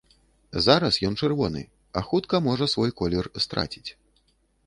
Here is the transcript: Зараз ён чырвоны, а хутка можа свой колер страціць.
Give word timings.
Зараз 0.67 0.95
ён 1.09 1.17
чырвоны, 1.25 1.59
а 2.01 2.03
хутка 2.09 2.35
можа 2.47 2.65
свой 2.73 2.91
колер 3.01 3.31
страціць. 3.45 3.87